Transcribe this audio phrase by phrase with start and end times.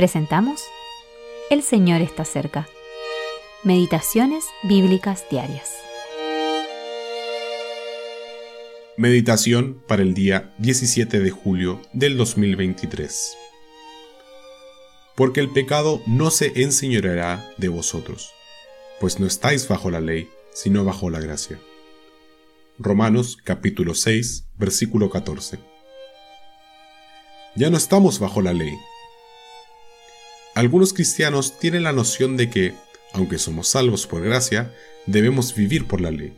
[0.00, 0.62] Presentamos
[1.50, 2.66] El Señor está cerca.
[3.64, 5.74] Meditaciones Bíblicas Diarias.
[8.96, 13.36] Meditación para el día 17 de julio del 2023.
[15.16, 18.30] Porque el pecado no se enseñoreará de vosotros,
[19.00, 21.58] pues no estáis bajo la ley, sino bajo la gracia.
[22.78, 25.58] Romanos capítulo 6, versículo 14.
[27.54, 28.72] Ya no estamos bajo la ley.
[30.54, 32.74] Algunos cristianos tienen la noción de que,
[33.12, 34.74] aunque somos salvos por gracia,
[35.06, 36.36] debemos vivir por la ley.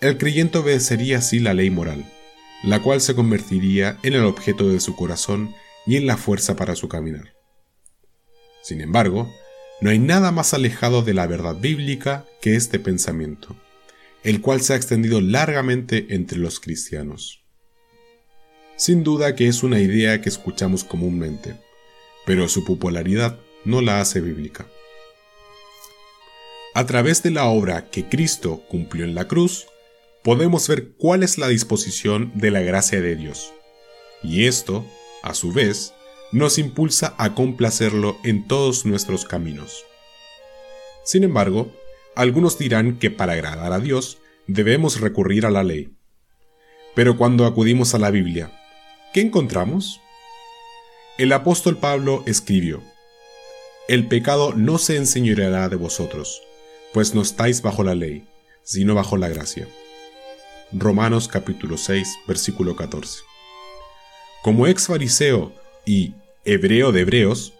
[0.00, 2.04] El creyente obedecería así la ley moral,
[2.62, 5.54] la cual se convertiría en el objeto de su corazón
[5.86, 7.34] y en la fuerza para su caminar.
[8.62, 9.32] Sin embargo,
[9.80, 13.56] no hay nada más alejado de la verdad bíblica que este pensamiento
[14.24, 17.44] el cual se ha extendido largamente entre los cristianos.
[18.74, 21.56] Sin duda que es una idea que escuchamos comúnmente,
[22.26, 24.66] pero su popularidad no la hace bíblica.
[26.74, 29.66] A través de la obra que Cristo cumplió en la cruz,
[30.24, 33.52] podemos ver cuál es la disposición de la gracia de Dios.
[34.22, 34.84] Y esto,
[35.22, 35.94] a su vez,
[36.32, 39.84] nos impulsa a complacerlo en todos nuestros caminos.
[41.04, 41.70] Sin embargo,
[42.16, 45.94] algunos dirán que para agradar a Dios debemos recurrir a la ley.
[46.94, 48.50] Pero cuando acudimos a la Biblia,
[49.12, 50.00] ¿qué encontramos?
[51.16, 52.82] El apóstol Pablo escribió,
[53.86, 56.42] El pecado no se enseñoreará de vosotros,
[56.92, 58.26] pues no estáis bajo la ley,
[58.64, 59.68] sino bajo la gracia.
[60.72, 63.20] Romanos capítulo 6, versículo 14.
[64.42, 65.52] Como ex fariseo
[65.86, 67.52] y hebreo de hebreos,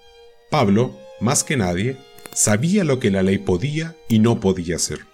[0.50, 1.96] Pablo, más que nadie,
[2.32, 5.06] sabía lo que la ley podía y no podía hacer.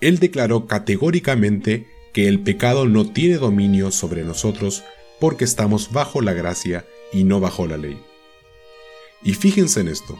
[0.00, 4.82] Él declaró categóricamente que el pecado no tiene dominio sobre nosotros
[5.20, 8.00] porque estamos bajo la gracia y no bajo la ley.
[9.22, 10.18] Y fíjense en esto,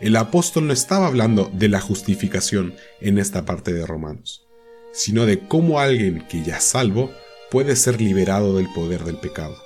[0.00, 4.46] el apóstol no estaba hablando de la justificación en esta parte de Romanos,
[4.92, 7.10] sino de cómo alguien que ya salvo
[7.50, 9.56] puede ser liberado del poder del pecado.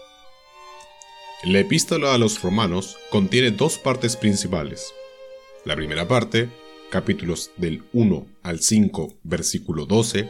[1.43, 4.93] La epístola a los romanos contiene dos partes principales.
[5.65, 6.51] La primera parte,
[6.91, 10.29] capítulos del 1 al 5, versículo 12,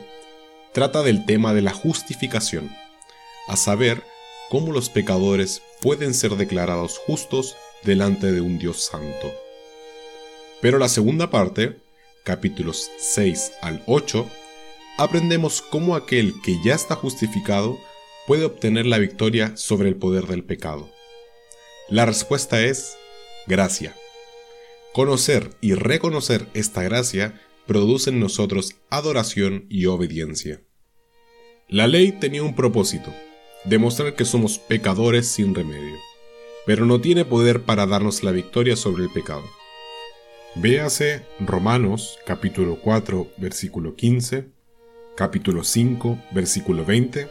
[0.72, 2.70] trata del tema de la justificación,
[3.48, 4.04] a saber,
[4.50, 9.32] cómo los pecadores pueden ser declarados justos delante de un Dios santo.
[10.60, 11.78] Pero la segunda parte,
[12.24, 14.28] capítulos 6 al 8,
[14.98, 17.78] aprendemos cómo aquel que ya está justificado
[18.26, 20.90] puede obtener la victoria sobre el poder del pecado.
[21.88, 22.96] La respuesta es
[23.46, 23.96] gracia.
[24.92, 30.60] Conocer y reconocer esta gracia produce en nosotros adoración y obediencia.
[31.68, 33.14] La ley tenía un propósito,
[33.64, 35.96] demostrar que somos pecadores sin remedio,
[36.66, 39.44] pero no tiene poder para darnos la victoria sobre el pecado.
[40.56, 44.48] Véase Romanos capítulo 4 versículo 15,
[45.16, 47.28] capítulo 5 versículo 20,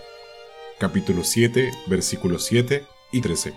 [0.79, 3.53] capítulo 7 versículo 7 y 13.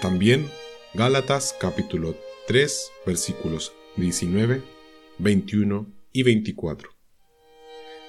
[0.00, 0.50] También
[0.94, 2.16] Gálatas capítulo
[2.48, 4.62] 3 versículos 19,
[5.18, 6.91] 21 y 24.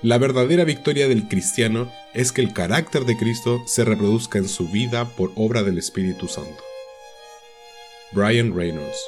[0.03, 4.67] La verdadera victoria del cristiano es que el carácter de Cristo se reproduzca en su
[4.67, 6.61] vida por obra del Espíritu Santo.
[8.11, 8.99] Brian Reynolds